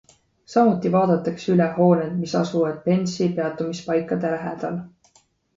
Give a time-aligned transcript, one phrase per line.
[0.53, 4.85] Samuti vaadatakse üle hooned, mis asuvad Pence'i peatumispaikade lähedal.